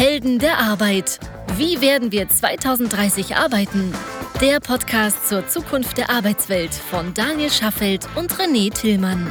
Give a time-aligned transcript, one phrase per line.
[0.00, 1.20] Helden der Arbeit.
[1.58, 3.92] Wie werden wir 2030 arbeiten?
[4.40, 9.30] Der Podcast zur Zukunft der Arbeitswelt von Daniel Schaffelt und René Tillmann.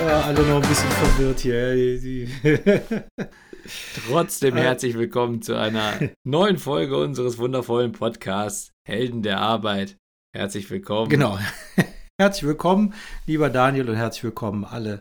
[0.00, 1.72] Ja, alle noch ein bisschen verwirrt hier.
[1.76, 3.28] Die, die
[4.08, 9.98] Trotzdem herzlich willkommen zu einer neuen Folge unseres wundervollen Podcasts Helden der Arbeit.
[10.34, 11.10] Herzlich willkommen.
[11.10, 11.38] Genau.
[12.20, 12.92] Herzlich willkommen,
[13.26, 14.98] lieber Daniel, und herzlich willkommen alle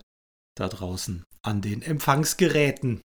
[0.55, 3.01] da draußen an den Empfangsgeräten.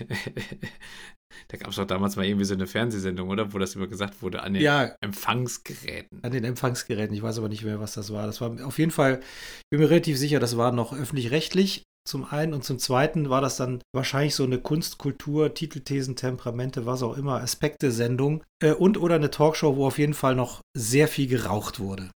[1.48, 3.52] da gab es doch damals mal irgendwie so eine Fernsehsendung, oder?
[3.52, 4.94] Wo das immer gesagt wurde, an den Ja.
[5.00, 6.20] Empfangsgeräten.
[6.22, 7.14] An den Empfangsgeräten.
[7.14, 8.26] Ich weiß aber nicht mehr, was das war.
[8.26, 11.82] Das war auf jeden Fall, ich bin mir relativ sicher, das war noch öffentlich-rechtlich.
[12.06, 16.84] Zum einen und zum zweiten war das dann wahrscheinlich so eine Kunst, Kultur, Titelthesen, Temperamente,
[16.84, 21.08] was auch immer, Aspekte-Sendung äh, und oder eine Talkshow, wo auf jeden Fall noch sehr
[21.08, 22.10] viel geraucht wurde.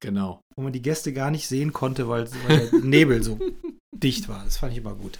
[0.00, 0.42] Genau.
[0.54, 3.38] Wo man die Gäste gar nicht sehen konnte, weil, weil der Nebel so
[3.94, 4.44] dicht war.
[4.44, 5.18] Das fand ich immer gut.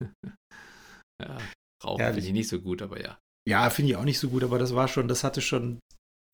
[1.88, 2.24] Ja, Rauchen Herrlich.
[2.24, 3.18] finde ich nicht so gut, aber ja.
[3.48, 5.78] Ja, finde ich auch nicht so gut, aber das war schon, das hatte schon,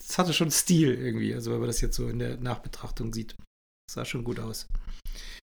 [0.05, 1.35] das hatte schon Stil irgendwie.
[1.35, 3.37] Also wenn man das jetzt so in der Nachbetrachtung sieht.
[3.87, 4.67] Das sah schon gut aus.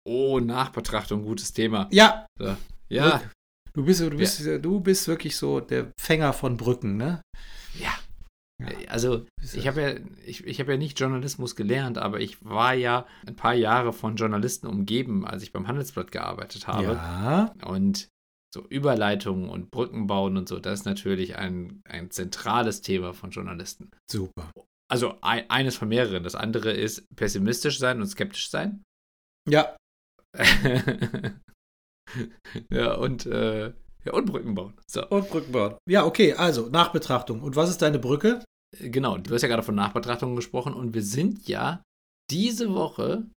[0.03, 1.87] Oh, Nachbetrachtung, gutes Thema.
[1.91, 2.55] Ja, So.
[2.89, 3.21] Ja,
[3.73, 7.21] du bist, du bist, du bist wirklich so der Fänger von Brücken, ne?
[7.79, 7.93] ja.
[8.61, 8.67] Ja.
[8.89, 13.07] Also, ich habe ja, ich, ich hab ja nicht Journalismus gelernt, aber ich war ja
[13.25, 16.93] ein paar Jahre von Journalisten umgeben, als ich beim Handelsblatt gearbeitet habe.
[16.93, 18.07] Ja, Und
[18.53, 23.31] so Überleitungen und Brücken bauen und so, das ist natürlich ein, ein zentrales Thema von
[23.31, 23.91] Journalisten.
[24.09, 24.51] super.
[24.89, 26.21] Also ein, eines von mehreren.
[26.23, 28.83] Das andere ist pessimistisch sein und skeptisch sein.
[29.47, 29.73] Ja,
[32.69, 33.73] ja, und, äh,
[34.05, 34.73] ja, und Brücken bauen.
[34.87, 35.75] So, und Brücken bauen.
[35.89, 37.41] Ja, okay, also Nachbetrachtung.
[37.41, 38.43] Und was ist deine Brücke?
[38.79, 41.83] genau, du hast ja gerade von Nachbetrachtungen gesprochen und wir sind ja
[42.29, 43.29] diese Woche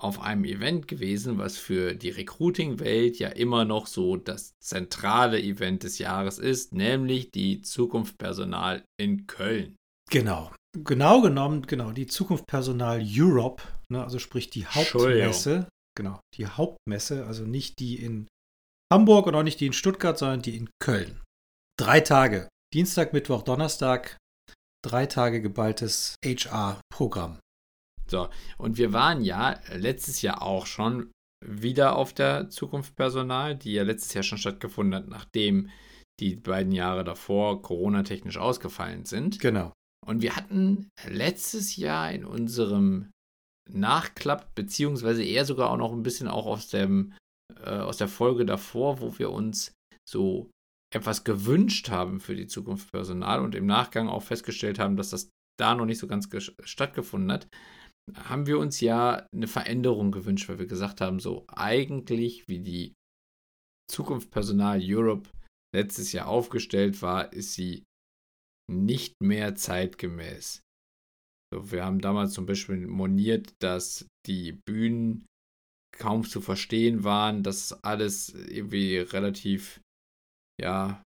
[0.00, 5.82] auf einem Event gewesen, was für die Recruiting-Welt ja immer noch so das zentrale Event
[5.82, 9.76] des Jahres ist, nämlich die Zukunft Personal in Köln.
[10.10, 10.52] Genau.
[10.76, 15.68] Genau genommen, genau, die Zukunft Personal Europe, ne, also sprich die Hauptmesse.
[15.96, 18.26] Genau, die Hauptmesse, also nicht die in
[18.92, 21.22] Hamburg und auch nicht die in Stuttgart, sondern die in Köln.
[21.78, 22.48] Drei Tage.
[22.72, 24.16] Dienstag, Mittwoch, Donnerstag.
[24.84, 27.38] Drei Tage geballtes HR-Programm.
[28.06, 28.28] So,
[28.58, 31.10] und wir waren ja letztes Jahr auch schon
[31.44, 35.70] wieder auf der Zukunft Personal, die ja letztes Jahr schon stattgefunden hat, nachdem
[36.20, 39.40] die beiden Jahre davor Corona-technisch ausgefallen sind.
[39.40, 39.72] Genau.
[40.06, 43.10] Und wir hatten letztes Jahr in unserem
[43.70, 47.14] Nachklapp, beziehungsweise eher sogar auch noch ein bisschen auch aus, dem,
[47.62, 49.72] äh, aus der Folge davor, wo wir uns
[50.08, 50.50] so
[50.94, 55.30] etwas gewünscht haben für die Zukunft Personal und im Nachgang auch festgestellt haben, dass das
[55.58, 56.28] da noch nicht so ganz
[56.64, 57.48] stattgefunden hat,
[58.12, 62.94] haben wir uns ja eine Veränderung gewünscht, weil wir gesagt haben, so eigentlich wie die
[63.90, 65.28] Zukunft Personal Europe
[65.74, 67.84] letztes Jahr aufgestellt war, ist sie
[68.70, 70.60] nicht mehr zeitgemäß.
[71.52, 75.26] So, wir haben damals zum Beispiel moniert, dass die Bühnen
[75.96, 79.80] kaum zu verstehen waren, dass alles irgendwie relativ,
[80.60, 81.02] ja,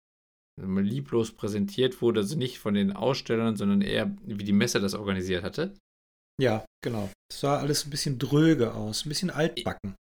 [0.60, 5.44] lieblos präsentiert wurde, also nicht von den Ausstellern, sondern eher wie die Messe das organisiert
[5.44, 5.76] hatte.
[6.40, 7.10] Ja, genau.
[7.30, 9.94] Es sah alles ein bisschen dröge aus, ein bisschen altbacken.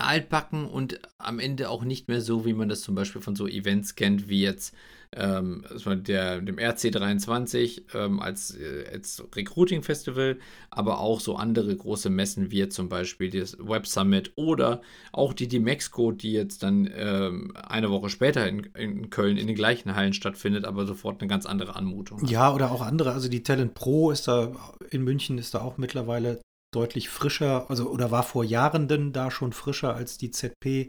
[0.00, 3.46] Altbacken und am Ende auch nicht mehr so, wie man das zum Beispiel von so
[3.46, 4.74] Events kennt, wie jetzt
[5.12, 10.38] ähm, der, dem RC23 ähm, als, äh, als Recruiting-Festival,
[10.70, 15.32] aber auch so andere große Messen wie jetzt zum Beispiel das Web Summit oder auch
[15.32, 19.96] die Dimexco, die jetzt dann ähm, eine Woche später in, in Köln in den gleichen
[19.96, 22.22] Hallen stattfindet, aber sofort eine ganz andere Anmutung.
[22.22, 22.30] hat.
[22.30, 23.12] Ja, oder auch andere.
[23.12, 24.52] Also die Talent Pro ist da
[24.90, 26.40] in München ist da auch mittlerweile
[26.74, 30.88] deutlich frischer, also oder war vor Jahren denn da schon frischer als die ZP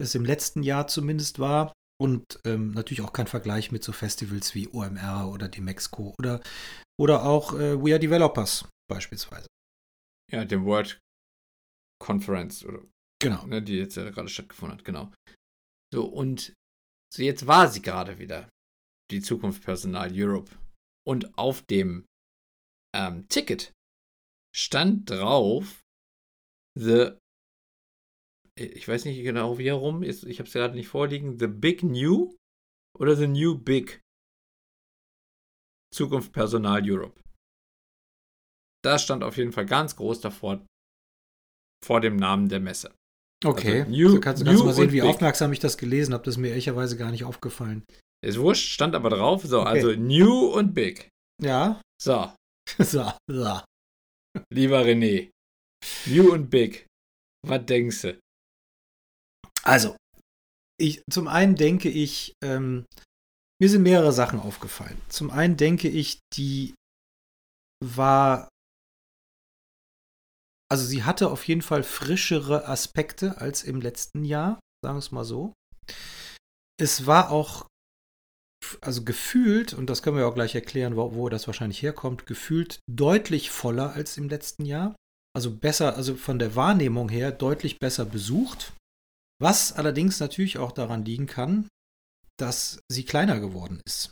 [0.00, 1.72] es im letzten Jahr zumindest war.
[2.00, 6.40] Und ähm, natürlich auch kein Vergleich mit so Festivals wie OMR oder die Mexco oder,
[7.00, 9.46] oder auch äh, We Are Developers beispielsweise.
[10.32, 10.98] Ja, dem World
[12.00, 12.82] Conference oder
[13.22, 13.46] Genau.
[13.46, 15.12] ne, die jetzt ja gerade stattgefunden hat, genau.
[15.94, 16.54] So, und
[17.14, 18.48] so jetzt war sie gerade wieder,
[19.12, 20.50] die Zukunft Personal Europe.
[21.06, 22.06] Und auf dem
[22.96, 23.72] ähm, Ticket
[24.54, 25.80] stand drauf,
[26.78, 27.12] The,
[28.58, 31.82] ich weiß nicht genau wie herum, ist, ich habe es gerade nicht vorliegen, The Big
[31.82, 32.34] New
[32.98, 34.00] oder The New Big
[35.94, 37.20] Zukunft Personal Europe.
[38.84, 40.64] Das stand auf jeden Fall ganz groß davor,
[41.84, 42.94] vor dem Namen der Messe.
[43.44, 43.80] Okay.
[43.82, 45.10] Also New- Also kannst, kannst du mal sehen, wie Big.
[45.10, 46.24] aufmerksam ich das gelesen habe.
[46.24, 47.84] Das ist mir ehrlicherweise gar nicht aufgefallen.
[48.24, 49.42] Ist wurscht, stand aber drauf.
[49.44, 49.68] So, Okay.
[49.68, 51.08] also New und Big.
[51.42, 51.80] Ja.
[52.00, 52.32] So,
[52.78, 53.60] so, so.
[54.50, 55.30] Lieber René.
[56.06, 56.86] New und Big.
[57.46, 58.20] Was denkst du?
[59.64, 59.96] Also,
[60.80, 62.84] ich, zum einen denke ich, ähm,
[63.62, 65.00] Mir sind mehrere Sachen aufgefallen.
[65.08, 66.74] Zum einen denke ich, die
[67.80, 68.48] war,
[70.68, 75.12] also sie hatte auf jeden Fall frischere Aspekte als im letzten Jahr, sagen wir es
[75.12, 75.52] mal so.
[76.76, 77.68] Es war auch,
[78.80, 82.80] also gefühlt, und das können wir auch gleich erklären, wo, wo das wahrscheinlich herkommt, gefühlt
[82.90, 84.94] deutlich voller als im letzten Jahr.
[85.34, 88.72] Also besser, also von der Wahrnehmung her deutlich besser besucht.
[89.40, 91.68] Was allerdings natürlich auch daran liegen kann,
[92.38, 94.10] dass sie kleiner geworden ist.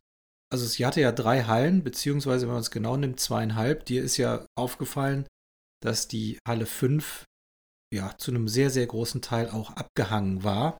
[0.52, 3.84] Also sie hatte ja drei Hallen, beziehungsweise wenn man es genau nimmt, zweieinhalb.
[3.84, 5.26] Dir ist ja aufgefallen,
[5.82, 7.24] dass die Halle 5
[7.94, 10.78] ja zu einem sehr, sehr großen Teil auch abgehangen war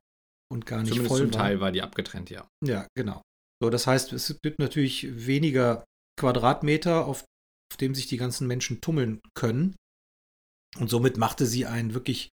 [0.51, 1.41] und gar nicht Zumindest voll zum war.
[1.41, 2.47] Teil war die abgetrennt, ja.
[2.65, 3.21] Ja, genau.
[3.61, 5.85] So, das heißt, es gibt natürlich weniger
[6.19, 7.23] Quadratmeter, auf,
[7.71, 9.75] auf dem sich die ganzen Menschen tummeln können.
[10.77, 12.29] Und somit machte sie einen wirklich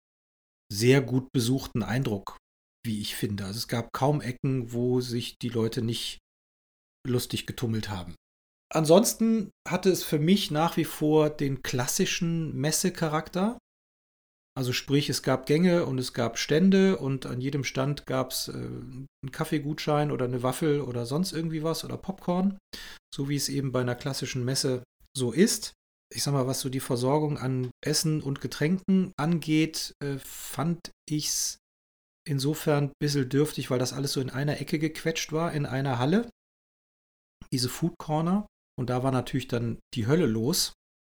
[0.73, 2.39] sehr gut besuchten Eindruck,
[2.85, 3.45] wie ich finde.
[3.45, 6.19] Also es gab kaum Ecken, wo sich die Leute nicht
[7.07, 8.17] lustig getummelt haben.
[8.73, 13.59] Ansonsten hatte es für mich nach wie vor den klassischen Messecharakter.
[14.55, 18.49] Also sprich, es gab Gänge und es gab Stände und an jedem Stand gab es
[18.49, 22.59] äh, einen Kaffeegutschein oder eine Waffel oder sonst irgendwie was oder Popcorn,
[23.15, 24.83] so wie es eben bei einer klassischen Messe
[25.17, 25.73] so ist.
[26.15, 31.29] Ich sag mal, was so die Versorgung an Essen und Getränken angeht, äh, fand ich
[31.29, 31.59] es
[32.29, 35.99] insofern ein bisschen dürftig, weil das alles so in einer Ecke gequetscht war, in einer
[35.99, 36.31] Halle.
[37.53, 38.47] Diese Food Corner.
[38.79, 40.73] Und da war natürlich dann die Hölle los.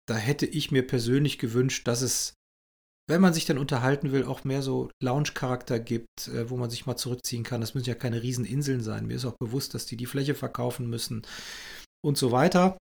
[0.07, 2.33] Da hätte ich mir persönlich gewünscht, dass es,
[3.09, 6.85] wenn man sich dann unterhalten will, auch mehr so Lounge-Charakter gibt, äh, wo man sich
[6.85, 7.61] mal zurückziehen kann.
[7.61, 9.07] Das müssen ja keine Rieseninseln sein.
[9.07, 11.25] Mir ist auch bewusst, dass die die Fläche verkaufen müssen
[12.05, 12.77] und so weiter.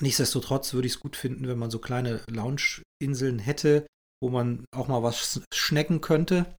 [0.00, 3.86] Nichtsdestotrotz würde ich es gut finden, wenn man so kleine Lounge-Inseln hätte,
[4.22, 6.54] wo man auch mal was schnecken könnte.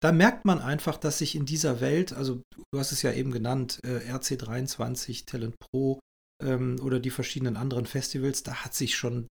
[0.00, 3.30] Da merkt man einfach, dass sich in dieser Welt, also du hast es ja eben
[3.30, 6.00] genannt, äh, RC23, Talent Pro
[6.42, 9.28] ähm, oder die verschiedenen anderen Festivals, da hat sich schon,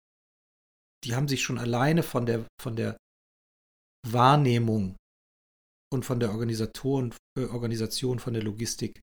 [1.05, 2.96] die haben sich schon alleine von der, von der
[4.07, 4.97] Wahrnehmung
[5.93, 9.01] und von der Organisatoren, äh, Organisation, von der Logistik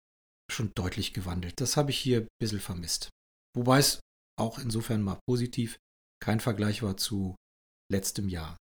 [0.51, 1.61] schon deutlich gewandelt.
[1.61, 3.09] Das habe ich hier ein bisschen vermisst.
[3.55, 3.99] Wobei es
[4.39, 5.77] auch insofern mal positiv
[6.21, 7.35] kein Vergleich war zu
[7.91, 8.57] letztem Jahr.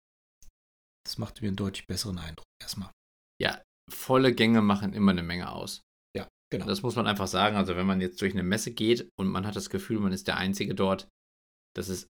[1.05, 2.91] Das machte mir einen deutlich besseren Eindruck erstmal.
[3.41, 3.61] Ja,
[3.91, 5.81] volle Gänge machen immer eine Menge aus.
[6.17, 6.65] Ja, genau.
[6.65, 7.55] Das muss man einfach sagen.
[7.55, 10.27] Also wenn man jetzt durch eine Messe geht und man hat das Gefühl, man ist
[10.27, 11.07] der Einzige dort,
[11.75, 12.07] das ist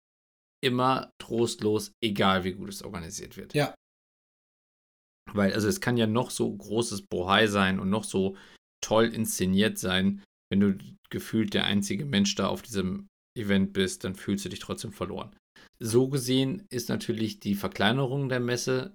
[0.62, 3.54] immer trostlos, egal wie gut es organisiert wird.
[3.54, 3.74] Ja.
[5.34, 8.36] Weil, also es kann ja noch so großes Bohai sein und noch so
[8.82, 10.78] toll inszeniert sein, wenn du
[11.10, 15.36] gefühlt der einzige Mensch da auf diesem Event bist, dann fühlst du dich trotzdem verloren.
[15.80, 18.94] So gesehen ist natürlich die Verkleinerung der Messe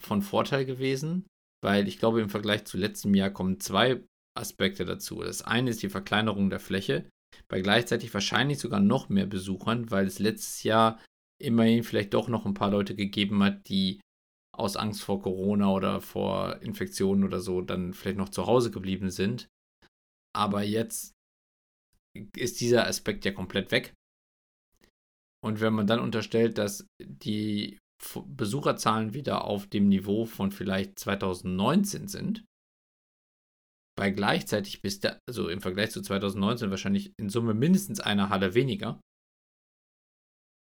[0.00, 1.26] von Vorteil gewesen,
[1.62, 4.02] weil ich glaube, im Vergleich zu letztem Jahr kommen zwei
[4.36, 5.22] Aspekte dazu.
[5.22, 7.08] Das eine ist die Verkleinerung der Fläche,
[7.48, 11.00] bei gleichzeitig wahrscheinlich sogar noch mehr Besuchern, weil es letztes Jahr
[11.40, 14.00] immerhin vielleicht doch noch ein paar Leute gegeben hat, die
[14.60, 19.10] aus Angst vor Corona oder vor Infektionen oder so dann vielleicht noch zu Hause geblieben
[19.10, 19.48] sind.
[20.36, 21.14] Aber jetzt
[22.36, 23.94] ist dieser Aspekt ja komplett weg.
[25.42, 27.78] Und wenn man dann unterstellt, dass die
[28.26, 32.44] Besucherzahlen wieder auf dem Niveau von vielleicht 2019 sind,
[33.96, 38.54] bei gleichzeitig bis da, also im Vergleich zu 2019 wahrscheinlich in Summe mindestens eine Halle
[38.54, 39.00] weniger,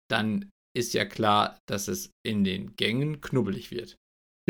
[0.10, 3.98] dann ist ja klar, dass es in den Gängen knubbelig wird.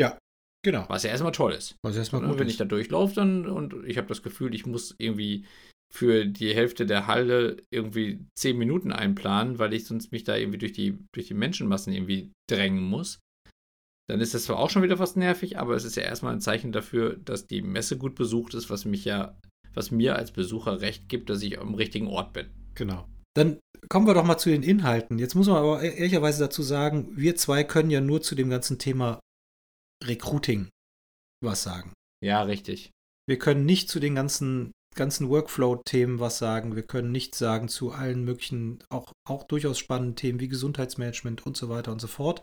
[0.00, 0.18] Ja,
[0.64, 0.84] genau.
[0.88, 1.76] Was ja erstmal toll ist.
[1.84, 2.54] Was erstmal Und gut wenn ist.
[2.54, 5.44] ich da durchlaufe dann und ich habe das Gefühl, ich muss irgendwie
[5.92, 10.58] für die Hälfte der Halle irgendwie zehn Minuten einplanen, weil ich sonst mich da irgendwie
[10.58, 13.20] durch die, durch die Menschenmassen irgendwie drängen muss.
[14.08, 16.40] Dann ist das zwar auch schon wieder fast nervig, aber es ist ja erstmal ein
[16.40, 19.38] Zeichen dafür, dass die Messe gut besucht ist, was mich ja,
[19.74, 22.46] was mir als Besucher recht gibt, dass ich am richtigen Ort bin.
[22.74, 23.06] Genau.
[23.34, 25.18] Dann kommen wir doch mal zu den Inhalten.
[25.18, 28.50] Jetzt muss man aber e-, ehrlicherweise dazu sagen, wir zwei können ja nur zu dem
[28.50, 29.20] ganzen Thema
[30.04, 30.68] Recruiting
[31.42, 31.92] was sagen.
[32.22, 32.90] Ja, richtig.
[33.28, 36.76] Wir können nicht zu den ganzen, ganzen Workflow-Themen was sagen.
[36.76, 41.56] Wir können nichts sagen zu allen möglichen, auch, auch durchaus spannenden Themen wie Gesundheitsmanagement und
[41.56, 42.42] so weiter und so fort.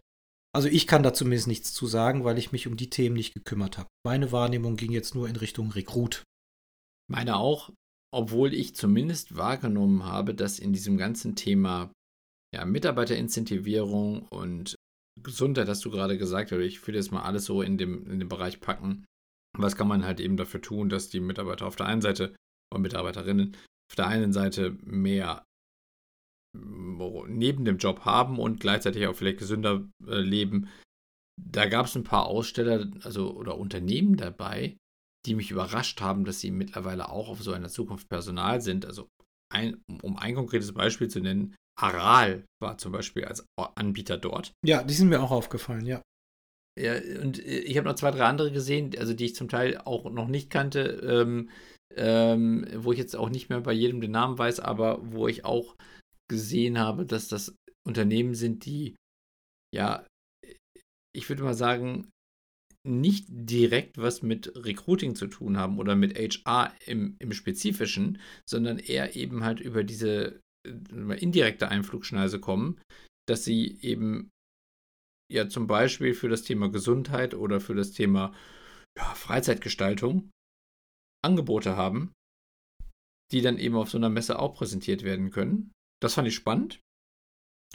[0.53, 3.33] Also ich kann da zumindest nichts zu sagen, weil ich mich um die Themen nicht
[3.33, 3.87] gekümmert habe.
[4.03, 6.23] Meine Wahrnehmung ging jetzt nur in Richtung Rekrut.
[7.07, 7.71] Meine auch,
[8.11, 11.91] obwohl ich zumindest wahrgenommen habe, dass in diesem ganzen Thema
[12.53, 14.75] ja, Mitarbeiterincentivierung und
[15.21, 18.19] Gesundheit, hast du gerade gesagt, oder ich würde jetzt mal alles so in dem, in
[18.19, 19.05] dem Bereich packen.
[19.57, 22.35] Was kann man halt eben dafür tun, dass die Mitarbeiter auf der einen Seite
[22.71, 23.55] oder Mitarbeiterinnen
[23.91, 25.43] auf der einen Seite mehr
[26.55, 30.69] neben dem Job haben und gleichzeitig auch vielleicht gesünder äh, leben.
[31.39, 34.77] Da gab es ein paar Aussteller, also oder Unternehmen dabei,
[35.25, 38.85] die mich überrascht haben, dass sie mittlerweile auch auf so einer Zukunft Personal sind.
[38.85, 39.07] Also
[39.51, 43.45] ein, um ein konkretes Beispiel zu nennen, Aral war zum Beispiel als
[43.75, 44.51] Anbieter dort.
[44.65, 46.01] Ja, die sind mir auch aufgefallen, ja.
[46.79, 49.77] Ja, und äh, ich habe noch zwei, drei andere gesehen, also die ich zum Teil
[49.77, 51.49] auch noch nicht kannte, ähm,
[51.95, 55.45] ähm, wo ich jetzt auch nicht mehr bei jedem den Namen weiß, aber wo ich
[55.45, 55.75] auch
[56.29, 57.55] gesehen habe, dass das
[57.87, 58.95] Unternehmen sind, die,
[59.73, 60.05] ja,
[61.15, 62.09] ich würde mal sagen,
[62.87, 68.79] nicht direkt was mit Recruiting zu tun haben oder mit HR im, im Spezifischen, sondern
[68.79, 72.79] eher eben halt über diese äh, indirekte Einflugschneise kommen,
[73.27, 74.31] dass sie eben
[75.31, 78.33] ja zum Beispiel für das Thema Gesundheit oder für das Thema
[78.97, 80.31] ja, Freizeitgestaltung
[81.23, 82.13] Angebote haben,
[83.31, 85.71] die dann eben auf so einer Messe auch präsentiert werden können.
[86.01, 86.81] Das fand ich spannend.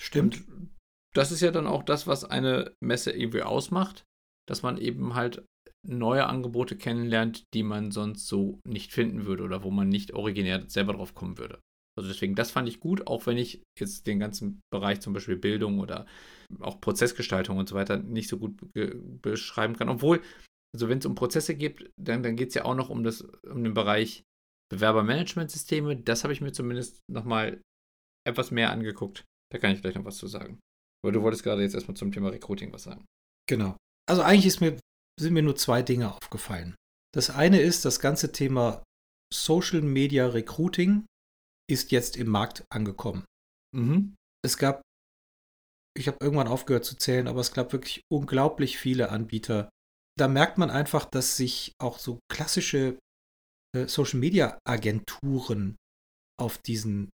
[0.00, 0.48] Stimmt.
[0.48, 0.74] Und
[1.14, 4.04] das ist ja dann auch das, was eine Messe irgendwie ausmacht,
[4.48, 5.44] dass man eben halt
[5.86, 10.64] neue Angebote kennenlernt, die man sonst so nicht finden würde oder wo man nicht originär
[10.68, 11.60] selber drauf kommen würde.
[11.96, 15.36] Also deswegen, das fand ich gut, auch wenn ich jetzt den ganzen Bereich zum Beispiel
[15.36, 16.06] Bildung oder
[16.60, 18.58] auch Prozessgestaltung und so weiter nicht so gut
[19.22, 19.88] beschreiben kann.
[19.88, 20.20] Obwohl,
[20.74, 23.20] also wenn es um Prozesse geht, dann, dann geht es ja auch noch um, das,
[23.48, 24.24] um den Bereich
[24.72, 25.96] Bewerbermanagementsysteme.
[25.96, 27.60] Das habe ich mir zumindest nochmal
[28.26, 29.24] etwas mehr angeguckt.
[29.52, 30.58] Da kann ich gleich noch was zu sagen.
[31.04, 33.04] Aber du wolltest gerade jetzt erstmal zum Thema Recruiting was sagen.
[33.48, 33.76] Genau.
[34.08, 34.78] Also eigentlich mir,
[35.18, 36.74] sind mir nur zwei Dinge aufgefallen.
[37.14, 38.82] Das eine ist, das ganze Thema
[39.32, 41.06] Social Media Recruiting
[41.70, 43.24] ist jetzt im Markt angekommen.
[43.74, 44.14] Mhm.
[44.44, 44.82] Es gab,
[45.96, 49.70] ich habe irgendwann aufgehört zu zählen, aber es gab wirklich unglaublich viele Anbieter.
[50.18, 52.98] Da merkt man einfach, dass sich auch so klassische
[53.74, 55.76] äh, Social Media Agenturen
[56.40, 57.10] auf diesen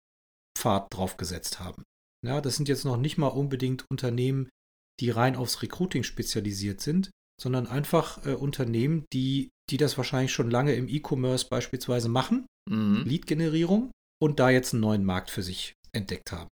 [0.59, 1.85] Pfad draufgesetzt haben.
[2.27, 4.51] Ja, das sind jetzt noch nicht mal unbedingt Unternehmen,
[5.01, 10.51] die rein aufs Recruiting spezialisiert sind, sondern einfach äh, Unternehmen, die, die das wahrscheinlich schon
[10.51, 13.05] lange im E-Commerce beispielsweise machen, mhm.
[13.05, 13.91] Lead-Generierung,
[14.23, 16.49] und da jetzt einen neuen Markt für sich entdeckt haben.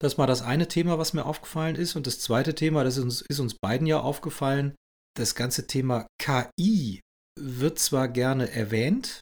[0.00, 1.96] Das war das eine Thema, was mir aufgefallen ist.
[1.96, 4.76] Und das zweite Thema, das ist uns, ist uns beiden ja aufgefallen,
[5.16, 7.00] das ganze Thema KI
[7.38, 9.20] wird zwar gerne erwähnt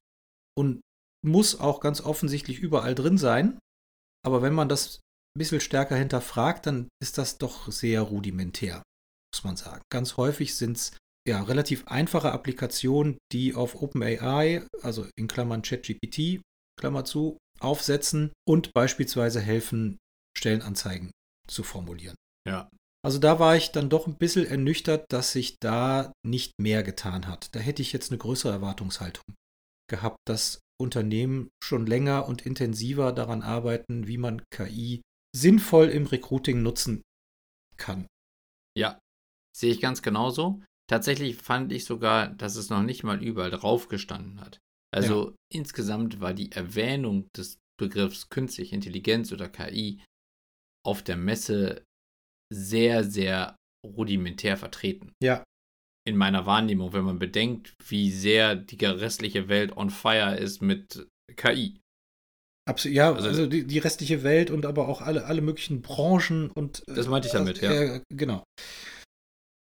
[0.55, 0.83] und
[1.25, 3.59] muss auch ganz offensichtlich überall drin sein,
[4.25, 5.01] aber wenn man das
[5.39, 8.83] bisschen stärker hinterfragt, dann ist das doch sehr rudimentär,
[9.35, 9.83] muss man sagen.
[9.93, 16.41] Ganz häufig sind es ja relativ einfache Applikationen, die auf OpenAI, also in Klammern ChatGPT,
[16.79, 19.99] Klammer zu, aufsetzen und beispielsweise helfen,
[20.37, 21.11] Stellenanzeigen
[21.49, 22.17] zu formulieren.
[22.47, 22.69] Ja.
[23.05, 27.29] Also da war ich dann doch ein bisschen ernüchtert, dass sich da nicht mehr getan
[27.29, 27.55] hat.
[27.55, 29.25] Da hätte ich jetzt eine größere Erwartungshaltung
[29.89, 35.03] gehabt, dass Unternehmen schon länger und intensiver daran arbeiten, wie man KI
[35.37, 37.03] sinnvoll im Recruiting nutzen
[37.77, 38.07] kann.
[38.77, 38.99] Ja,
[39.57, 40.63] sehe ich ganz genauso.
[40.89, 44.59] Tatsächlich fand ich sogar, dass es noch nicht mal überall drauf gestanden hat.
[44.95, 45.37] Also ja.
[45.53, 50.03] insgesamt war die Erwähnung des Begriffs künstliche Intelligenz oder KI
[50.87, 51.85] auf der Messe
[52.53, 55.13] sehr, sehr rudimentär vertreten.
[55.23, 55.45] Ja.
[56.07, 61.09] In meiner Wahrnehmung, wenn man bedenkt, wie sehr die restliche Welt on fire ist mit
[61.35, 61.81] KI.
[62.69, 66.51] Absolut, ja, also, also die, die, restliche Welt und aber auch alle, alle möglichen Branchen
[66.51, 66.83] und.
[66.87, 67.95] Das meinte ich damit, äh, ja.
[67.97, 68.45] Äh, genau.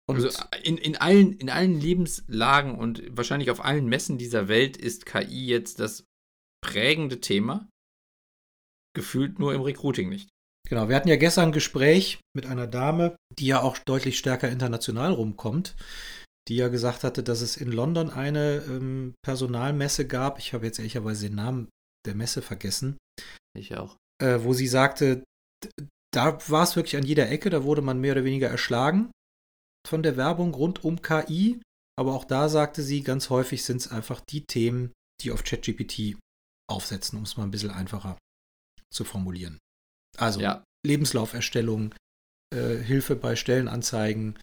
[0.09, 4.77] Und also in, in, allen, in allen Lebenslagen und wahrscheinlich auf allen Messen dieser Welt
[4.77, 6.05] ist KI jetzt das
[6.61, 7.69] prägende Thema.
[8.97, 10.29] Gefühlt nur im Recruiting nicht.
[10.69, 14.49] Genau, wir hatten ja gestern ein Gespräch mit einer Dame, die ja auch deutlich stärker
[14.49, 15.77] international rumkommt,
[16.49, 20.41] die ja gesagt hatte, dass es in London eine ähm, Personalmesse gab.
[20.41, 21.69] Ich habe jetzt ehrlicherweise den Namen
[22.07, 22.97] der Messe vergessen.
[23.57, 23.97] Ich auch.
[24.23, 25.25] Äh, wo sie sagte,
[26.13, 29.11] da war es wirklich an jeder Ecke, da wurde man mehr oder weniger erschlagen
[29.87, 31.61] von der Werbung rund um KI.
[31.99, 34.93] Aber auch da sagte sie, ganz häufig sind es einfach die Themen,
[35.23, 36.17] die auf ChatGPT
[36.71, 38.17] aufsetzen, um es mal ein bisschen einfacher
[38.93, 39.59] zu formulieren.
[40.17, 40.65] Also ja.
[40.87, 41.95] Lebenslauferstellung,
[42.55, 44.39] äh, Hilfe bei Stellenanzeigen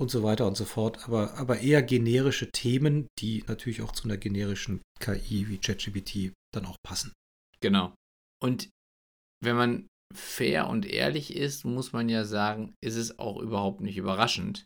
[0.00, 4.04] und so weiter und so fort, aber, aber eher generische Themen, die natürlich auch zu
[4.04, 7.12] einer generischen KI wie ChatGPT dann auch passen.
[7.60, 7.94] Genau.
[8.42, 8.70] Und
[9.42, 13.96] wenn man fair und ehrlich ist, muss man ja sagen, ist es auch überhaupt nicht
[13.96, 14.64] überraschend,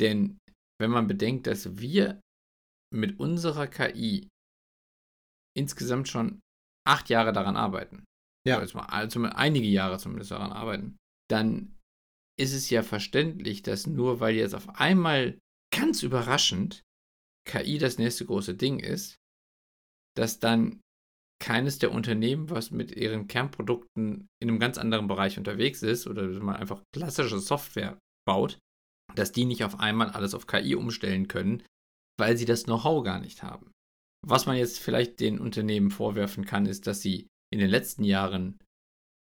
[0.00, 0.38] denn
[0.80, 2.20] wenn man bedenkt, dass wir
[2.92, 4.28] mit unserer KI
[5.56, 6.40] insgesamt schon
[6.86, 8.04] acht Jahre daran arbeiten,
[8.46, 8.58] ja.
[8.58, 10.96] also einige Jahre zumindest daran arbeiten,
[11.28, 11.76] dann
[12.38, 15.38] ist es ja verständlich, dass nur weil jetzt auf einmal
[15.74, 16.82] ganz überraschend
[17.46, 19.16] KI das nächste große Ding ist,
[20.16, 20.80] dass dann
[21.40, 26.28] keines der Unternehmen, was mit ihren Kernprodukten in einem ganz anderen Bereich unterwegs ist oder
[26.28, 28.58] man einfach klassische Software baut,
[29.14, 31.62] dass die nicht auf einmal alles auf KI umstellen können,
[32.18, 33.72] weil sie das Know-how gar nicht haben.
[34.26, 38.58] Was man jetzt vielleicht den Unternehmen vorwerfen kann, ist, dass sie in den letzten Jahren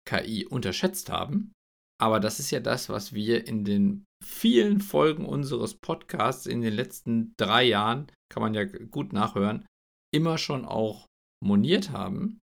[0.09, 1.53] KI unterschätzt haben.
[2.01, 6.75] Aber das ist ja das, was wir in den vielen Folgen unseres Podcasts in den
[6.75, 9.67] letzten drei Jahren, kann man ja gut nachhören,
[10.15, 11.07] immer schon auch
[11.43, 12.41] moniert haben,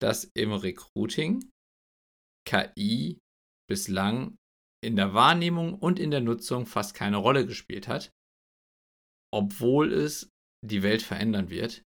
[0.00, 1.50] dass im Recruiting
[2.46, 3.18] KI
[3.68, 4.36] bislang
[4.82, 8.12] in der Wahrnehmung und in der Nutzung fast keine Rolle gespielt hat,
[9.32, 10.30] obwohl es
[10.64, 11.82] die Welt verändern wird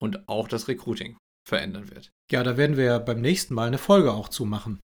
[0.00, 2.12] und auch das Recruiting verändern wird.
[2.30, 4.80] Ja, da werden wir ja beim nächsten Mal eine Folge auch zu machen.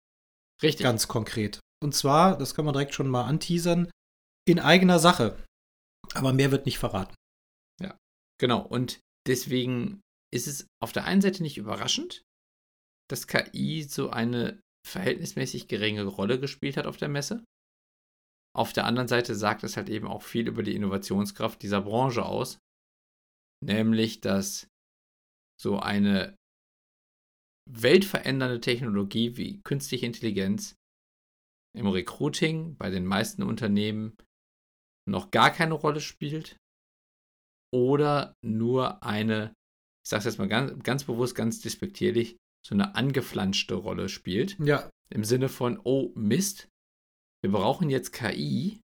[0.62, 0.84] Richtig.
[0.84, 1.60] Ganz konkret.
[1.84, 3.92] Und zwar, das kann man direkt schon mal anteasern,
[4.48, 5.44] in eigener Sache.
[6.16, 7.14] Aber mehr wird nicht verraten.
[7.82, 7.96] Ja,
[8.40, 8.66] genau.
[8.66, 10.02] Und deswegen
[10.38, 12.24] ist es auf der einen Seite nicht überraschend,
[13.10, 17.44] dass KI so eine verhältnismäßig geringe Rolle gespielt hat auf der Messe.
[18.56, 22.26] Auf der anderen Seite sagt es halt eben auch viel über die Innovationskraft dieser Branche
[22.26, 22.60] aus,
[23.64, 24.68] nämlich dass
[25.60, 26.36] so eine
[27.70, 30.76] weltverändernde Technologie wie künstliche Intelligenz
[31.76, 34.16] im Recruiting bei den meisten Unternehmen
[35.08, 36.58] noch gar keine Rolle spielt
[37.74, 39.54] oder nur eine,
[40.08, 44.58] ich sage es jetzt mal ganz, ganz bewusst, ganz despektierlich, so eine angeflanschte Rolle spielt.
[44.58, 44.90] Ja.
[45.10, 46.70] Im Sinne von, oh Mist,
[47.44, 48.80] wir brauchen jetzt KI.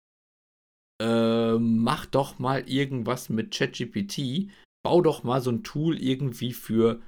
[1.02, 4.52] Äh, mach doch mal irgendwas mit ChatGPT.
[4.84, 7.02] Bau doch mal so ein Tool irgendwie für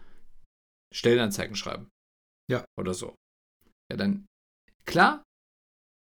[0.93, 1.89] Stellenanzeigen schreiben.
[2.49, 2.63] Ja.
[2.79, 3.15] Oder so.
[3.91, 4.25] Ja, dann,
[4.85, 5.23] klar,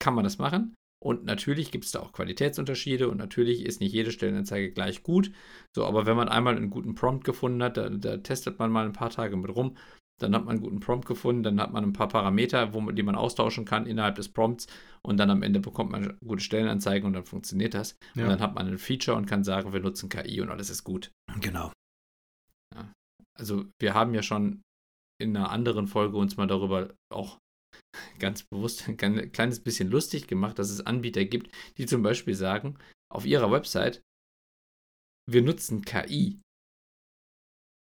[0.03, 0.75] kann man das machen.
[1.03, 5.33] Und natürlich gibt es da auch Qualitätsunterschiede und natürlich ist nicht jede Stellenanzeige gleich gut.
[5.75, 8.87] So, aber wenn man einmal einen guten Prompt gefunden hat, da, da testet man mal
[8.87, 9.77] ein paar Tage mit rum
[10.23, 12.95] dann hat man einen guten Prompt gefunden, dann hat man ein paar Parameter, wo man,
[12.95, 14.67] die man austauschen kann innerhalb des Prompts
[15.03, 17.99] und dann am Ende bekommt man gute Stellenanzeigen und dann funktioniert das.
[18.15, 18.25] Ja.
[18.25, 20.85] Und dann hat man ein Feature und kann sagen, wir nutzen KI und alles ist
[20.85, 21.11] gut.
[21.41, 21.73] Genau.
[22.75, 22.93] Ja.
[23.39, 24.63] Also wir haben ja schon
[25.21, 27.39] in einer anderen Folge uns mal darüber auch
[28.19, 32.79] ganz bewusst ein kleines bisschen lustig gemacht, dass es Anbieter gibt, die zum Beispiel sagen,
[33.11, 34.03] auf ihrer Website,
[35.31, 36.41] wir nutzen KI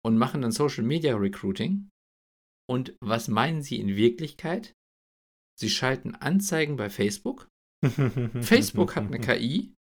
[0.04, 1.88] und machen dann Social Media Recruiting
[2.68, 4.74] und was meinen Sie in Wirklichkeit?
[5.58, 7.48] Sie schalten Anzeigen bei Facebook.
[8.40, 9.74] Facebook hat eine KI.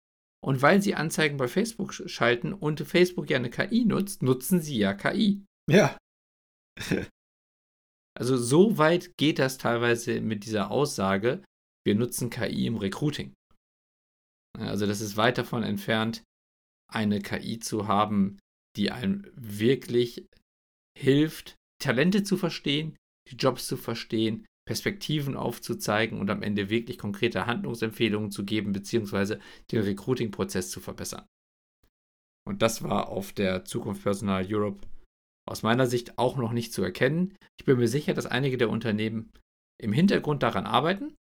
[0.44, 4.78] Und weil Sie Anzeigen bei Facebook schalten und Facebook ja eine KI nutzt, nutzen Sie
[4.78, 5.46] ja KI.
[5.70, 5.96] Ja.
[8.18, 11.44] Also so weit geht das teilweise mit dieser Aussage,
[11.86, 13.34] wir nutzen KI im Recruiting.
[14.58, 16.24] Also das ist weit davon entfernt,
[16.92, 18.40] eine KI zu haben,
[18.76, 20.28] die einem wirklich
[20.98, 22.98] hilft, Talente zu verstehen,
[23.30, 29.40] die Jobs zu verstehen, Perspektiven aufzuzeigen und am Ende wirklich konkrete Handlungsempfehlungen zu geben, beziehungsweise
[29.72, 31.26] den Recruiting-Prozess zu verbessern.
[32.48, 34.88] Und das war auf der Zukunft Personal Europe
[35.48, 37.38] aus meiner Sicht auch noch nicht zu erkennen.
[37.60, 39.34] Ich bin mir sicher, dass einige der Unternehmen
[39.82, 41.16] im Hintergrund daran arbeiten.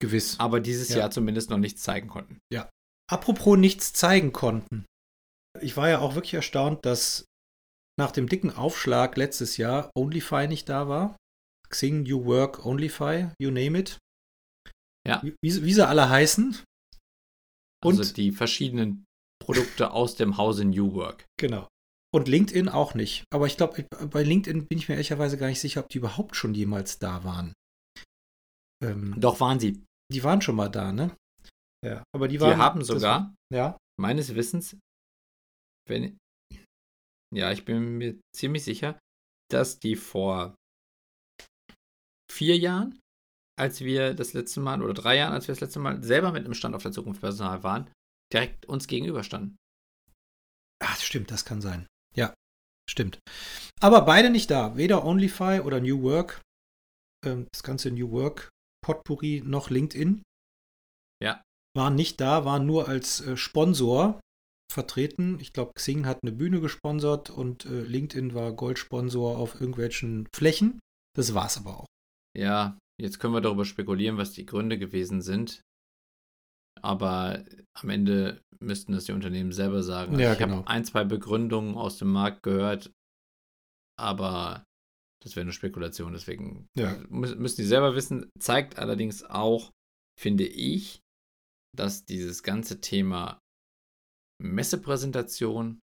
[0.00, 0.38] Gewiss.
[0.40, 0.98] Aber dieses ja.
[0.98, 2.38] Jahr zumindest noch nichts zeigen konnten.
[2.52, 2.70] Ja.
[3.10, 4.86] Apropos nichts zeigen konnten.
[5.60, 7.24] Ich war ja auch wirklich erstaunt, dass
[7.98, 11.16] nach dem dicken Aufschlag letztes Jahr OnlyFi nicht da war.
[11.68, 13.98] Xing, New Work, OnlyFi, you name it.
[15.06, 15.22] Ja.
[15.22, 16.62] Wie, wie sie alle heißen.
[17.84, 19.04] Und also die verschiedenen
[19.42, 21.26] Produkte aus dem Hause New Work.
[21.38, 21.68] Genau.
[22.12, 23.24] Und LinkedIn auch nicht.
[23.32, 26.34] Aber ich glaube, bei LinkedIn bin ich mir ehrlicherweise gar nicht sicher, ob die überhaupt
[26.34, 27.52] schon jemals da waren.
[28.82, 29.84] Ähm, Doch waren sie.
[30.12, 31.16] Die waren schon mal da, ne?
[31.86, 32.02] Ja.
[32.12, 32.50] Aber die waren.
[32.50, 33.78] Die haben sogar, das, ja.
[34.00, 34.76] meines Wissens,
[35.88, 36.18] wenn,
[37.34, 38.98] ja, ich bin mir ziemlich sicher,
[39.50, 40.56] dass die vor
[42.30, 42.98] vier Jahren,
[43.58, 46.44] als wir das letzte Mal, oder drei Jahren, als wir das letzte Mal selber mit
[46.44, 47.90] einem Stand auf der Zukunft Personal waren,
[48.32, 49.56] direkt uns gegenüberstanden.
[50.82, 51.86] Ach, stimmt, das kann sein.
[52.90, 53.20] Stimmt.
[53.80, 54.76] Aber beide nicht da.
[54.76, 56.42] Weder OnlyFi oder New Work.
[57.24, 58.50] Ähm, das ganze New Work
[58.84, 60.22] Potpourri noch LinkedIn.
[61.22, 61.42] Ja.
[61.76, 64.20] Waren nicht da, waren nur als äh, Sponsor
[64.72, 65.38] vertreten.
[65.40, 70.80] Ich glaube, Xing hat eine Bühne gesponsert und äh, LinkedIn war Goldsponsor auf irgendwelchen Flächen.
[71.16, 71.86] Das war's aber auch.
[72.36, 75.60] Ja, jetzt können wir darüber spekulieren, was die Gründe gewesen sind.
[76.82, 80.12] Aber am Ende müssten das die Unternehmen selber sagen.
[80.12, 80.56] Also ja, ich genau.
[80.58, 82.92] habe ein, zwei Begründungen aus dem Markt gehört,
[83.98, 84.64] aber
[85.22, 86.12] das wäre eine Spekulation.
[86.12, 86.96] Deswegen ja.
[87.08, 88.30] müssen die selber wissen.
[88.38, 89.70] Zeigt allerdings auch,
[90.18, 91.00] finde ich,
[91.76, 93.38] dass dieses ganze Thema
[94.42, 95.80] Messepräsentation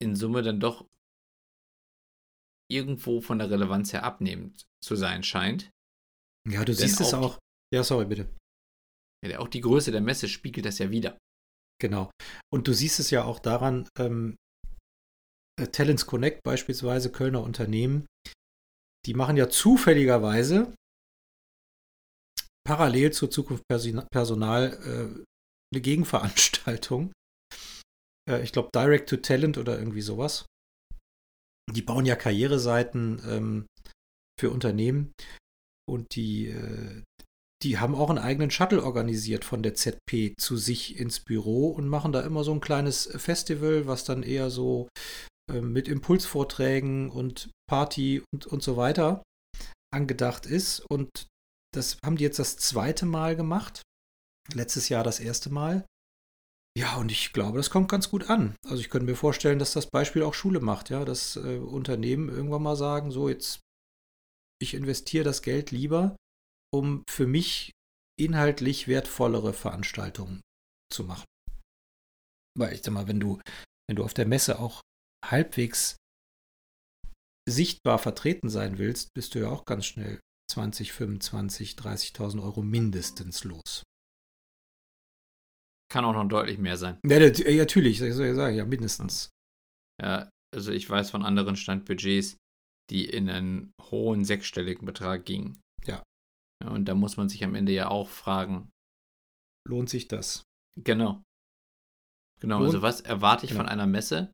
[0.00, 0.86] in Summe dann doch
[2.70, 5.70] irgendwo von der Relevanz her abnehmend zu sein scheint.
[6.48, 7.38] Ja, du siehst es auch.
[7.74, 8.34] Ja, sorry, bitte.
[9.26, 11.18] Ja, auch die Größe der Messe spiegelt das ja wieder.
[11.80, 12.10] Genau.
[12.52, 14.36] Und du siehst es ja auch daran, ähm,
[15.60, 18.06] äh, Talents Connect beispielsweise, Kölner Unternehmen,
[19.06, 20.74] die machen ja zufälligerweise
[22.66, 23.64] parallel zur Zukunft
[24.12, 25.24] Personal äh,
[25.72, 27.12] eine Gegenveranstaltung.
[28.28, 30.44] Äh, ich glaube Direct to Talent oder irgendwie sowas.
[31.72, 33.66] Die bauen ja Karriereseiten ähm,
[34.38, 35.12] für Unternehmen
[35.88, 37.02] und die, äh,
[37.62, 41.88] die haben auch einen eigenen Shuttle organisiert von der ZP zu sich ins Büro und
[41.88, 44.88] machen da immer so ein kleines Festival, was dann eher so
[45.50, 49.22] äh, mit Impulsvorträgen und Party und, und so weiter
[49.92, 50.80] angedacht ist.
[50.90, 51.26] Und
[51.74, 53.82] das haben die jetzt das zweite Mal gemacht.
[54.54, 55.84] Letztes Jahr das erste Mal.
[56.78, 58.54] Ja, und ich glaube, das kommt ganz gut an.
[58.64, 62.28] Also ich könnte mir vorstellen, dass das Beispiel auch Schule macht, ja, dass äh, Unternehmen
[62.28, 63.60] irgendwann mal sagen, so jetzt,
[64.62, 66.16] ich investiere das Geld lieber,
[66.72, 67.72] um für mich
[68.18, 70.40] inhaltlich wertvollere Veranstaltungen
[70.92, 71.24] zu machen.
[72.58, 73.40] Weil ich sag mal, wenn du,
[73.88, 74.82] wenn du auf der Messe auch
[75.24, 75.96] halbwegs
[77.48, 83.44] sichtbar vertreten sein willst, bist du ja auch ganz schnell 20, 25, 30.000 Euro mindestens
[83.44, 83.82] los.
[85.90, 87.00] Kann auch noch deutlich mehr sein.
[87.04, 89.30] Ja, natürlich, ich soll ja sagen, ja, mindestens.
[90.00, 92.36] Ja, also ich weiß von anderen Standbudgets,
[92.90, 95.60] die in einen hohen sechsstelligen Betrag gingen.
[95.84, 96.02] Ja.
[96.62, 96.70] Ja.
[96.70, 98.70] Und da muss man sich am Ende ja auch fragen.
[99.68, 100.44] Lohnt sich das?
[100.76, 101.22] Genau.
[102.40, 103.62] Genau, Lohnt, also was erwarte ich genau.
[103.62, 104.32] von einer Messe?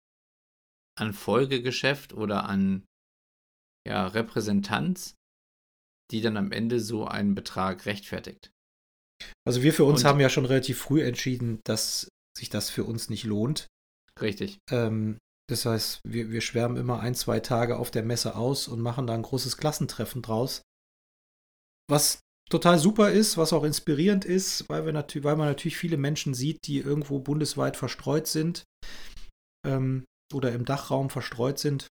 [0.99, 2.85] An Folgegeschäft oder an
[3.87, 5.15] ja, Repräsentanz,
[6.11, 8.51] die dann am Ende so einen Betrag rechtfertigt?
[9.47, 12.85] Also wir für uns Und, haben ja schon relativ früh entschieden, dass sich das für
[12.85, 13.67] uns nicht lohnt.
[14.21, 14.59] Richtig.
[14.71, 18.81] Ähm, das heißt, wir, wir schwärmen immer ein, zwei Tage auf der Messe aus und
[18.81, 20.63] machen da ein großes Klassentreffen draus.
[21.89, 22.21] Was
[22.51, 26.35] total super ist, was auch inspirierend ist, weil, wir natürlich, weil man natürlich viele Menschen
[26.35, 28.65] sieht, die irgendwo bundesweit verstreut sind
[29.67, 31.89] ähm, oder im Dachraum verstreut sind,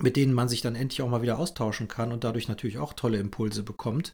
[0.00, 2.92] mit denen man sich dann endlich auch mal wieder austauschen kann und dadurch natürlich auch
[2.92, 4.12] tolle Impulse bekommt.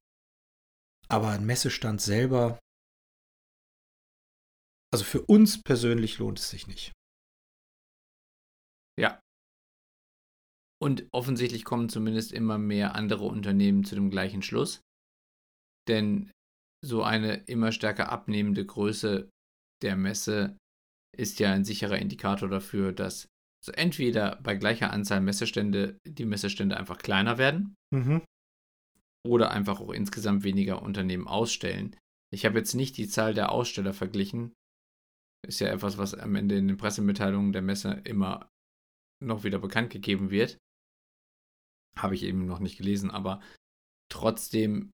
[1.09, 2.59] Aber ein Messestand selber,
[4.93, 6.93] also für uns persönlich lohnt es sich nicht.
[8.99, 9.21] Ja.
[10.83, 14.81] Und offensichtlich kommen zumindest immer mehr andere Unternehmen zu dem gleichen Schluss.
[15.89, 16.31] Denn
[16.85, 19.31] so eine immer stärker abnehmende Größe
[19.83, 20.57] der Messe
[21.17, 23.29] ist ja ein sicherer Indikator dafür, dass
[23.65, 28.23] so entweder bei gleicher Anzahl Messestände die Messestände einfach kleiner werden mhm
[29.27, 31.97] oder einfach auch insgesamt weniger Unternehmen ausstellen.
[32.33, 34.55] Ich habe jetzt nicht die Zahl der Aussteller verglichen.
[35.47, 38.49] Ist ja etwas, was am Ende in den Pressemitteilungen der Messe immer
[39.23, 40.59] noch wieder bekannt gegeben wird.
[41.99, 43.41] Habe ich eben noch nicht gelesen, aber
[44.11, 44.91] trotzdem,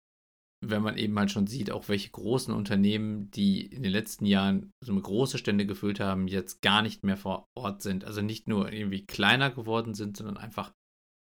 [0.64, 4.72] wenn man eben halt schon sieht, auch welche großen Unternehmen, die in den letzten Jahren
[4.84, 8.06] so große Stände gefüllt haben, jetzt gar nicht mehr vor Ort sind.
[8.06, 10.72] Also nicht nur irgendwie kleiner geworden sind, sondern einfach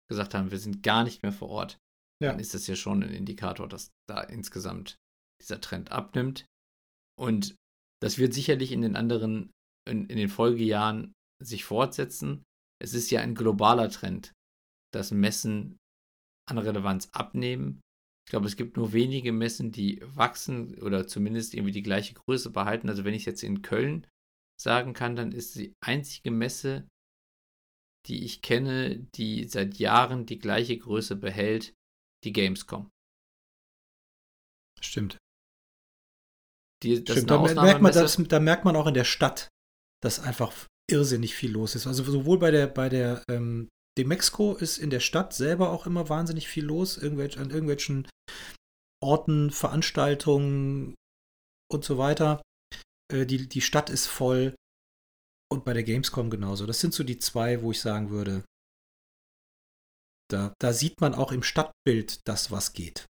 [0.09, 1.79] gesagt haben, wir sind gar nicht mehr vor Ort
[2.23, 2.31] ja.
[2.31, 4.97] dann ist das ja schon ein Indikator, dass da insgesamt
[5.41, 6.47] dieser Trend abnimmt.
[7.19, 7.55] Und
[8.03, 9.51] das wird sicherlich in den anderen,
[9.89, 12.43] in, in den Folgejahren sich fortsetzen.
[12.83, 14.33] Es ist ja ein globaler Trend,
[14.95, 15.77] dass Messen
[16.49, 17.81] an Relevanz abnehmen.
[18.27, 22.51] Ich glaube, es gibt nur wenige Messen, die wachsen oder zumindest irgendwie die gleiche Größe
[22.51, 22.89] behalten.
[22.89, 24.07] Also wenn ich jetzt in Köln
[24.61, 26.89] sagen kann, dann ist die einzige Messe,
[28.07, 31.75] die ich kenne, die seit Jahren die gleiche Größe behält,
[32.25, 32.91] die Gamescom.
[34.81, 35.19] Stimmt.
[36.83, 39.49] Die, Stimmt, da merkt, man, das, da merkt man auch in der Stadt,
[40.03, 40.53] dass einfach
[40.91, 41.87] irrsinnig viel los ist.
[41.87, 46.09] Also sowohl bei der, bei der ähm, Demexco ist in der Stadt selber auch immer
[46.09, 48.09] wahnsinnig viel los, irgendwelch, an irgendwelchen
[49.03, 50.95] Orten, Veranstaltungen
[51.71, 52.43] und so weiter.
[53.13, 54.55] Äh, die, die Stadt ist voll.
[55.53, 56.67] Und bei der Gamescom genauso.
[56.67, 58.45] Das sind so die zwei, wo ich sagen würde,
[60.31, 63.07] da, da sieht man auch im Stadtbild das, was geht.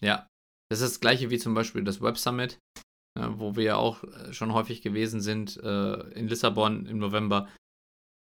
[0.00, 0.26] Ja,
[0.70, 2.58] das ist das gleiche wie zum Beispiel das Web Summit,
[3.16, 7.48] wo wir ja auch äh, schon häufig gewesen sind äh, in Lissabon im November.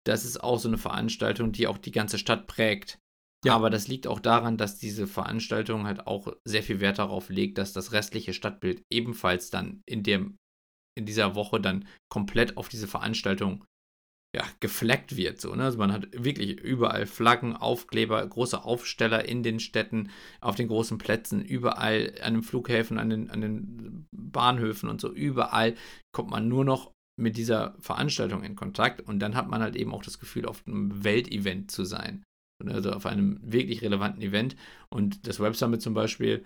[0.06, 2.98] Das ist auch so eine Veranstaltung, die auch die ganze Stadt prägt.
[3.44, 3.54] Ja.
[3.54, 7.58] Aber das liegt auch daran, dass diese Veranstaltung halt auch sehr viel Wert darauf legt,
[7.58, 10.36] dass das restliche Stadtbild ebenfalls dann in, dem,
[10.98, 13.64] in dieser Woche dann komplett auf diese Veranstaltung
[14.34, 15.40] ja, gefleckt wird.
[15.40, 15.64] So, ne?
[15.64, 20.98] Also man hat wirklich überall Flaggen, Aufkleber, große Aufsteller in den Städten, auf den großen
[20.98, 25.76] Plätzen, überall an den Flughäfen, an den, an den Bahnhöfen und so, überall
[26.12, 29.92] kommt man nur noch mit dieser Veranstaltung in Kontakt und dann hat man halt eben
[29.92, 32.24] auch das Gefühl, auf einem Weltevent zu sein.
[32.66, 34.56] Also auf einem wirklich relevanten Event.
[34.88, 36.44] Und das Web Summit zum Beispiel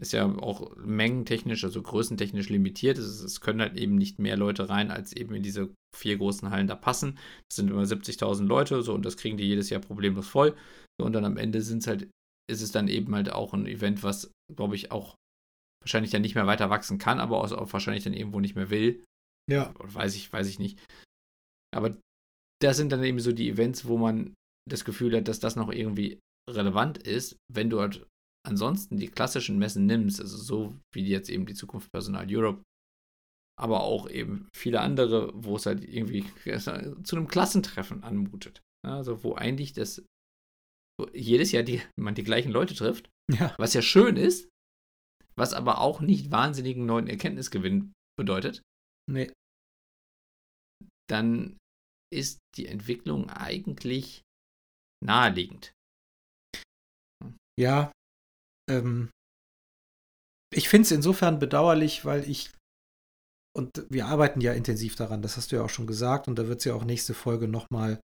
[0.00, 2.98] ist ja auch mengentechnisch, also größentechnisch limitiert.
[2.98, 6.50] Es, es, können halt eben nicht mehr Leute rein, als eben in diese vier großen
[6.50, 7.18] Hallen da passen.
[7.48, 10.56] Das sind immer 70.000 Leute, so und das kriegen die jedes Jahr problemlos voll.
[11.00, 12.08] Und dann am Ende sind es halt,
[12.50, 15.14] ist es dann eben halt auch ein Event, was, glaube ich, auch
[15.82, 18.70] wahrscheinlich dann nicht mehr weiter wachsen kann, aber auch, auch wahrscheinlich dann irgendwo nicht mehr
[18.70, 19.04] will.
[19.48, 19.74] Ja.
[19.78, 20.78] Weiß ich, weiß ich nicht.
[21.74, 21.96] Aber
[22.60, 24.34] das sind dann eben so die Events, wo man
[24.68, 28.06] das Gefühl hat, dass das noch irgendwie relevant ist, wenn du halt
[28.46, 32.62] ansonsten die klassischen Messen nimmst, also so wie jetzt eben die Zukunft Personal Europe,
[33.58, 36.24] aber auch eben viele andere, wo es halt irgendwie
[37.04, 38.62] zu einem Klassentreffen anmutet.
[38.86, 40.02] Also wo eigentlich das
[40.98, 43.54] wo jedes Jahr die, man die gleichen Leute trifft, ja.
[43.58, 44.48] was ja schön ist,
[45.34, 48.62] was aber auch nicht wahnsinnigen neuen Erkenntnisgewinn bedeutet.
[49.10, 49.32] Nee.
[51.08, 51.58] Dann
[52.12, 54.22] ist die Entwicklung eigentlich
[55.04, 55.72] naheliegend.
[57.58, 57.92] Ja,
[58.70, 59.10] ähm,
[60.52, 62.50] ich finde es insofern bedauerlich, weil ich,
[63.56, 66.48] und wir arbeiten ja intensiv daran, das hast du ja auch schon gesagt, und da
[66.48, 68.00] wird es ja auch nächste Folge nochmal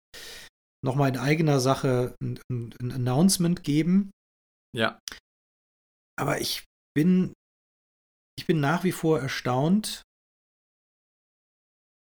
[0.83, 4.11] noch mal in eigener Sache ein, ein Announcement geben.
[4.75, 4.99] Ja.
[6.19, 7.33] Aber ich bin,
[8.37, 10.01] ich bin nach wie vor erstaunt,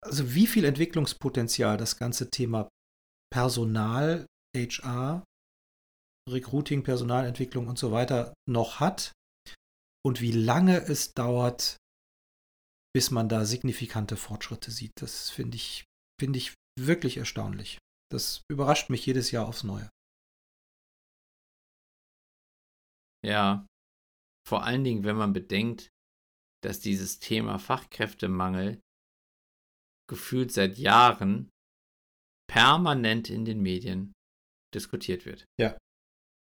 [0.04, 2.68] also wie viel Entwicklungspotenzial das ganze Thema
[3.32, 5.24] Personal, HR,
[6.28, 9.12] Recruiting, Personalentwicklung und so weiter noch hat
[10.04, 11.76] und wie lange es dauert,
[12.94, 14.92] bis man da signifikante Fortschritte sieht.
[15.00, 15.84] Das finde ich,
[16.20, 17.78] finde ich wirklich erstaunlich.
[18.10, 19.88] Das überrascht mich jedes Jahr aufs Neue.
[23.24, 23.66] Ja,
[24.46, 25.90] vor allen Dingen, wenn man bedenkt,
[26.62, 28.80] dass dieses Thema Fachkräftemangel
[30.08, 31.50] gefühlt seit Jahren
[32.50, 34.12] permanent in den Medien
[34.74, 35.44] diskutiert wird.
[35.60, 35.76] Ja.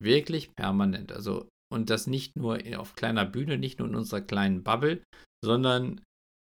[0.01, 1.11] Wirklich permanent.
[1.11, 5.03] Also, und das nicht nur auf kleiner Bühne, nicht nur in unserer kleinen Bubble,
[5.43, 6.03] sondern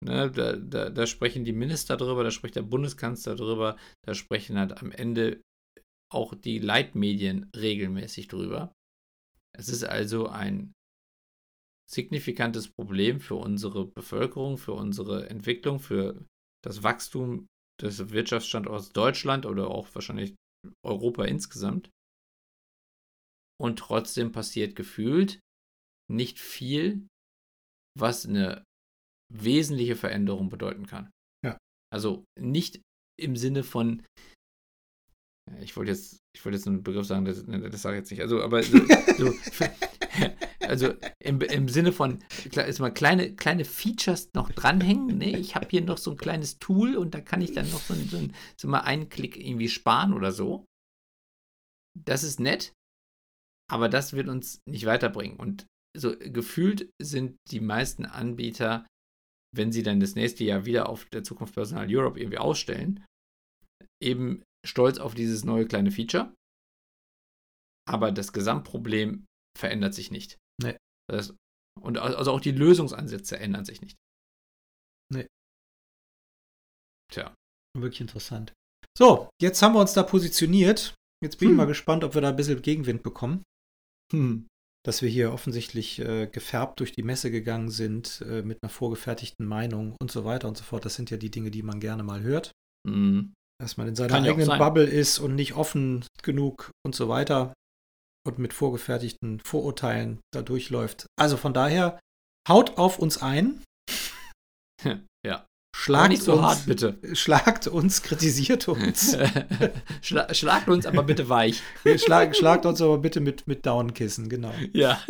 [0.04, 4.58] ne, da, da, da sprechen die Minister drüber, da spricht der Bundeskanzler drüber, da sprechen
[4.58, 5.42] halt am Ende
[6.12, 8.74] auch die Leitmedien regelmäßig drüber.
[9.56, 10.74] Es ist also ein
[11.90, 16.26] signifikantes Problem für unsere Bevölkerung, für unsere Entwicklung, für
[16.68, 17.48] das Wachstum
[17.82, 20.36] des Wirtschaftsstandorts Deutschland oder auch wahrscheinlich
[20.84, 21.90] Europa insgesamt.
[23.60, 25.40] Und trotzdem passiert gefühlt
[26.12, 27.08] nicht viel,
[27.98, 28.64] was eine
[29.34, 31.10] wesentliche Veränderung bedeuten kann.
[31.44, 31.58] Ja.
[31.92, 32.82] Also nicht
[33.20, 34.06] im Sinne von,
[35.62, 38.22] ich wollte jetzt, ich wollte jetzt einen Begriff sagen, das, das sage ich jetzt nicht.
[38.22, 38.78] Also, aber so,
[39.18, 39.34] so
[40.62, 40.94] also
[41.28, 45.18] im, im Sinne von, ist mal kleine, kleine Features noch dranhängen.
[45.18, 45.38] Ne?
[45.38, 47.94] Ich habe hier noch so ein kleines Tool und da kann ich dann noch so,
[47.94, 50.66] so, so mal einen Klick irgendwie sparen oder so.
[52.06, 52.74] Das ist nett,
[53.70, 55.38] aber das wird uns nicht weiterbringen.
[55.38, 58.88] Und so gefühlt sind die meisten Anbieter,
[59.56, 63.04] wenn sie dann das nächste Jahr wieder auf der Zukunft Personal Europe irgendwie ausstellen,
[64.02, 66.34] eben stolz auf dieses neue kleine Feature.
[67.90, 69.26] Aber das Gesamtproblem
[69.58, 70.38] verändert sich nicht.
[71.10, 71.34] Das,
[71.82, 73.98] und also auch die Lösungsansätze ändern sich nicht.
[75.14, 75.28] Nee.
[77.12, 77.34] Tja.
[77.78, 78.54] Wirklich interessant.
[78.98, 80.96] So, jetzt haben wir uns da positioniert.
[81.24, 81.54] Jetzt bin hm.
[81.54, 83.44] ich mal gespannt, ob wir da ein bisschen Gegenwind bekommen.
[84.12, 84.48] Hm.
[84.84, 89.46] Dass wir hier offensichtlich äh, gefärbt durch die Messe gegangen sind, äh, mit einer vorgefertigten
[89.46, 90.86] Meinung und so weiter und so fort.
[90.86, 92.52] Das sind ja die Dinge, die man gerne mal hört.
[92.88, 93.34] Hm.
[93.60, 97.54] Dass man in seiner Kann eigenen Bubble ist und nicht offen genug und so weiter
[98.28, 101.08] und mit vorgefertigten Vorurteilen da durchläuft.
[101.18, 102.00] Also von daher,
[102.48, 103.64] haut auf uns ein.
[105.26, 105.46] Ja.
[105.76, 107.00] Schlagt nicht so uns, hart, bitte.
[107.14, 109.18] Schlagt uns, kritisiert uns.
[110.02, 111.62] Schla schlagt uns aber bitte weich.
[111.98, 114.54] Schlag, schlagt uns aber bitte mit, mit Downkissen, genau.
[114.74, 115.02] Ja.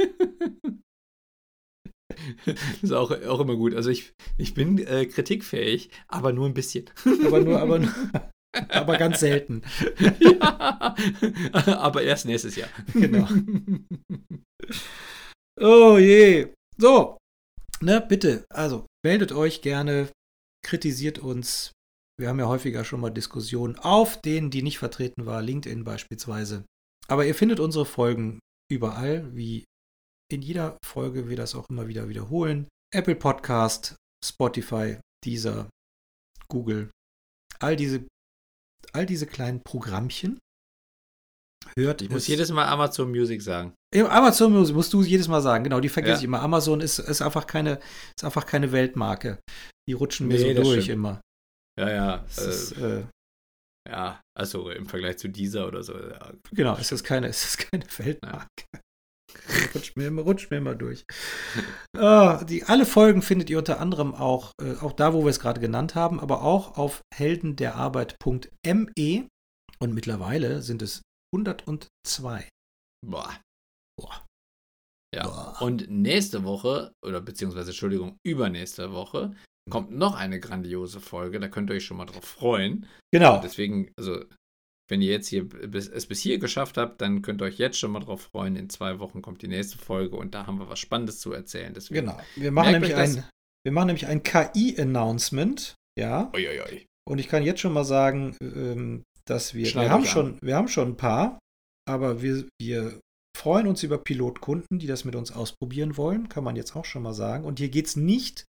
[2.82, 3.75] ist auch, auch immer gut.
[3.75, 6.89] Also ich, ich bin äh, kritikfähig, aber nur ein bisschen.
[7.25, 7.93] Aber nur, aber nur,
[8.69, 9.61] aber ganz selten.
[10.19, 10.95] ja,
[11.65, 12.69] aber erst nächstes Jahr.
[12.93, 13.27] Genau.
[15.59, 16.53] Oh je.
[16.77, 17.17] So,
[17.81, 20.09] ne, bitte, also meldet euch gerne,
[20.63, 21.71] kritisiert uns.
[22.19, 26.65] Wir haben ja häufiger schon mal Diskussionen auf denen, die nicht vertreten war, LinkedIn beispielsweise.
[27.07, 28.39] Aber ihr findet unsere Folgen
[28.71, 29.65] überall, wie
[30.31, 32.67] in jeder Folge wir das auch immer wieder wiederholen.
[32.93, 35.69] Apple Podcast, Spotify, Deezer,
[36.49, 36.91] Google.
[37.59, 38.05] All diese
[38.93, 40.39] all diese kleinen Programmchen.
[41.76, 43.73] Hört ich muss es, jedes Mal Amazon Music sagen.
[43.95, 46.17] Amazon Music musst du jedes Mal sagen, genau, die vergesse ja.
[46.19, 46.41] ich immer.
[46.41, 47.80] Amazon ist, ist, einfach keine,
[48.15, 49.39] ist einfach keine Weltmarke.
[49.88, 50.95] Die rutschen mir nee, so durch stimmt.
[50.95, 51.21] immer.
[51.80, 52.26] Ja, ja.
[52.38, 53.06] Äh, ist, äh,
[53.89, 55.97] ja, also im Vergleich zu dieser oder so.
[55.97, 56.34] Ja.
[56.52, 58.65] Genau, es ist keine, es ist keine Weltmarke.
[59.73, 61.06] Rutscht, mir immer, rutscht mir immer durch.
[61.95, 65.39] Ah, die, alle Folgen findet ihr unter anderem auch, äh, auch da, wo wir es
[65.39, 69.28] gerade genannt haben, aber auch auf heldenderarbeit.me
[69.80, 71.02] und mittlerweile sind es
[71.36, 72.47] 102.
[73.06, 73.39] Boah.
[74.00, 74.26] Boah.
[75.15, 75.23] Ja.
[75.23, 75.62] Boah.
[75.62, 79.36] Und nächste Woche, oder beziehungsweise, Entschuldigung, übernächste Woche,
[79.69, 81.39] kommt noch eine grandiose Folge.
[81.39, 82.88] Da könnt ihr euch schon mal drauf freuen.
[83.13, 83.39] Genau.
[83.41, 84.23] Deswegen, also,
[84.88, 87.78] wenn ihr jetzt hier bis, es bis hier geschafft habt, dann könnt ihr euch jetzt
[87.78, 88.56] schon mal drauf freuen.
[88.56, 91.73] In zwei Wochen kommt die nächste Folge und da haben wir was Spannendes zu erzählen.
[91.73, 92.19] Deswegen, Genau.
[92.36, 93.26] Wir machen nämlich ein,
[93.65, 95.76] wir machen nämlich ein KI-Announcement.
[96.00, 96.32] Ja.
[96.34, 96.86] Uiuiui.
[97.08, 100.08] Und ich kann jetzt schon mal sagen, ähm, dass wir, wir haben an.
[100.08, 101.39] schon, wir haben schon ein paar,
[101.88, 103.00] aber wir, wir
[103.36, 107.04] freuen uns über Pilotkunden, die das mit uns ausprobieren wollen, kann man jetzt auch schon
[107.04, 107.45] mal sagen.
[107.45, 108.45] Und hier geht es nicht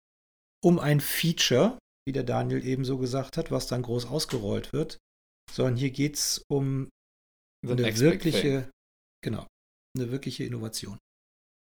[0.63, 4.97] um ein Feature, wie der Daniel eben so gesagt hat, was dann groß ausgerollt wird,
[5.51, 6.89] sondern hier geht es um
[7.65, 8.69] The eine wirkliche,
[9.23, 9.47] genau,
[9.97, 10.97] eine wirkliche Innovation.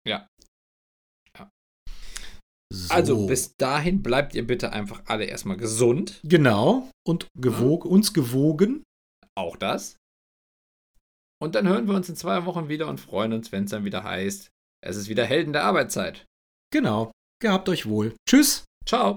[0.06, 0.26] Ja.
[1.36, 1.50] Ja.
[2.72, 2.94] So.
[2.94, 6.20] Also, bis dahin bleibt ihr bitte einfach alle erstmal gesund.
[6.24, 8.84] Genau, und gewog, uns gewogen.
[9.36, 9.96] Auch das.
[11.42, 13.84] Und dann hören wir uns in zwei Wochen wieder und freuen uns, wenn es dann
[13.84, 14.50] wieder heißt,
[14.82, 16.26] es ist wieder Helden der Arbeitszeit.
[16.70, 17.12] Genau.
[17.40, 18.14] Gehabt euch wohl.
[18.28, 18.64] Tschüss.
[18.86, 19.16] Ciao.